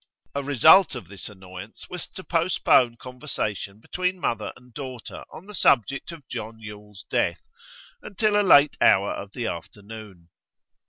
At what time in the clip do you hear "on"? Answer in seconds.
5.31-5.45